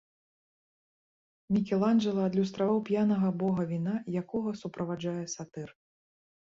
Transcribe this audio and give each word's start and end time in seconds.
Мікеланджэла 1.57 2.21
адлюстраваў 2.31 2.81
п'янага 2.89 3.27
бога 3.45 3.63
віна, 3.75 3.95
якога 4.25 4.51
суправаджае 4.65 5.19
сатыр. 5.37 5.69